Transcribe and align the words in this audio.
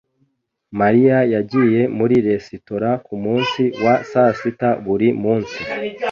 Mariya 0.79 1.17
yagiye 1.33 1.81
muri 1.97 2.15
resitora 2.27 2.89
kumunsi 3.05 3.61
wa 3.83 3.95
sasita 4.09 4.69
buri 4.85 5.07
munsi. 5.21 5.59